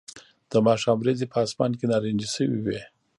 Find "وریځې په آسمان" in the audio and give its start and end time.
0.99-1.71